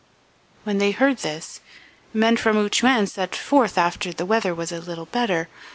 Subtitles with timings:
[0.63, 1.59] "When they heard this,
[2.11, 5.47] men from Ouatchouan set forth after the weather was a little better.